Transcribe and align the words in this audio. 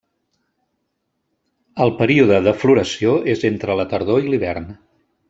El 1.85 1.93
període 1.99 2.41
de 2.49 2.53
floració 2.63 3.13
és 3.35 3.45
entre 3.51 3.77
la 3.81 3.87
tardor 3.93 4.27
i 4.29 4.33
l'hivern. 4.35 4.67